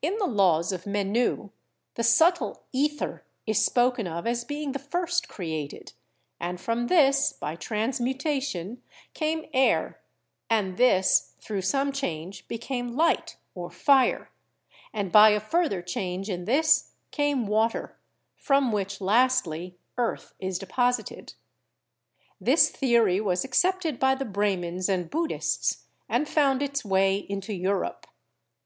In 0.00 0.16
the 0.16 0.24
Laws 0.26 0.72
of 0.72 0.86
Menu 0.86 1.50
the 1.96 2.02
subtle 2.02 2.62
ether 2.72 3.22
is 3.44 3.62
spoken 3.62 4.06
of 4.06 4.26
as 4.26 4.44
being 4.46 4.72
the 4.72 4.78
first 4.78 5.28
created, 5.28 5.92
and 6.40 6.58
from 6.58 6.86
this, 6.86 7.34
by 7.34 7.54
transmutation, 7.56 8.82
came 9.12 9.44
air, 9.52 10.00
and 10.48 10.78
this 10.78 11.34
through 11.38 11.60
some 11.60 11.92
change 11.92 12.48
became 12.48 12.96
light 12.96 13.36
or 13.54 13.70
fire, 13.70 14.30
and 14.90 15.12
by 15.12 15.28
a 15.32 15.38
further 15.38 15.82
change 15.82 16.30
in 16.30 16.46
this 16.46 16.92
came 17.10 17.46
water, 17.46 17.98
from 18.34 18.72
which 18.72 19.02
lastly 19.02 19.76
earth 19.98 20.32
is 20.40 20.58
deposited. 20.58 21.34
This 22.40 22.70
theory 22.70 23.20
was 23.20 23.44
accepted 23.44 24.00
by 24.00 24.14
the 24.14 24.24
Brahmans 24.24 24.88
and 24.88 25.10
Buddhists 25.10 25.84
and 26.08 26.26
found 26.26 26.62
its 26.62 26.86
way 26.86 27.16
into 27.16 27.52
Europe. 27.52 28.06